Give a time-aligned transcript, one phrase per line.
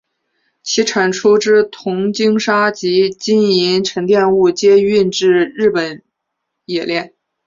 [0.63, 6.01] 其产出之铜精砂及金银沉淀物皆运至日本
[6.65, 7.13] 冶炼。